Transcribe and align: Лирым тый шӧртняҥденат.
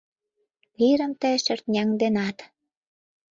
Лирым 0.79 1.11
тый 1.21 1.35
шӧртняҥденат. 1.43 2.37